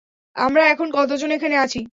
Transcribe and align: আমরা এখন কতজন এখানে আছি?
আমরা 0.35 0.61
এখন 0.67 0.87
কতজন 0.93 1.29
এখানে 1.31 1.55
আছি? 1.57 1.81